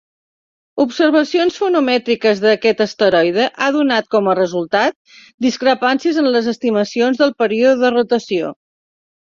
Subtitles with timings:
[0.83, 5.17] Observacions fonomètriques d'aquest asteroide ha donat com a resultat
[5.49, 8.53] discrepàncies en les estimacions del període de rotació.